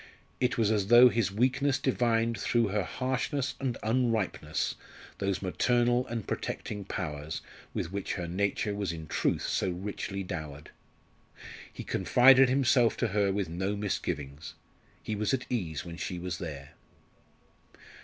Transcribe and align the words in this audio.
It 0.39 0.57
was 0.57 0.71
as 0.71 0.87
though 0.87 1.09
his 1.09 1.31
weakness 1.31 1.77
divined 1.77 2.35
through 2.39 2.69
her 2.69 2.81
harshness 2.81 3.53
and 3.59 3.77
unripeness 3.83 4.73
those 5.19 5.43
maternal 5.43 6.07
and 6.07 6.25
protecting 6.27 6.85
powers 6.85 7.41
with 7.75 7.91
which 7.91 8.13
her 8.15 8.27
nature 8.27 8.73
was 8.73 8.91
in 8.91 9.05
truth 9.05 9.43
so 9.43 9.69
richly 9.69 10.23
dowered. 10.23 10.71
He 11.71 11.83
confided 11.83 12.49
himself 12.49 12.97
to 12.97 13.09
her 13.09 13.31
with 13.31 13.47
no 13.47 13.75
misgivings. 13.75 14.55
He 15.03 15.13
was 15.15 15.35
at 15.35 15.45
ease 15.51 15.85
when 15.85 15.97
she 15.97 16.17
was 16.17 16.39
there. 16.39 16.71